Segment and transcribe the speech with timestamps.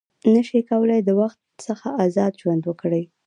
[0.33, 3.03] نه شي کولای د وېرې څخه آزاد ژوند وکړي.